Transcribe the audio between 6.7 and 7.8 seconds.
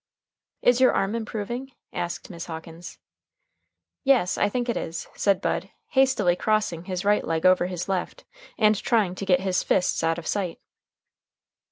his right leg over